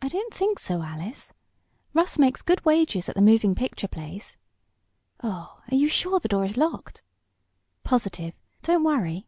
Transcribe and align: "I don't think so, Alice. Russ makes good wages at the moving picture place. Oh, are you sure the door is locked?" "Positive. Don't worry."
"I 0.00 0.06
don't 0.06 0.32
think 0.32 0.60
so, 0.60 0.82
Alice. 0.82 1.32
Russ 1.92 2.16
makes 2.16 2.42
good 2.42 2.64
wages 2.64 3.08
at 3.08 3.16
the 3.16 3.20
moving 3.20 3.56
picture 3.56 3.88
place. 3.88 4.36
Oh, 5.20 5.62
are 5.68 5.74
you 5.74 5.88
sure 5.88 6.20
the 6.20 6.28
door 6.28 6.44
is 6.44 6.56
locked?" 6.56 7.02
"Positive. 7.82 8.34
Don't 8.62 8.84
worry." 8.84 9.26